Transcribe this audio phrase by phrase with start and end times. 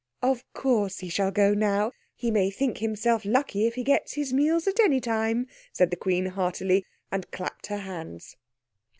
[0.27, 1.91] _""Of course he shall go now.
[2.15, 5.95] He may think himself lucky if he gets his meals at any time," said the
[5.95, 8.35] Queen heartily, and clapped her hands.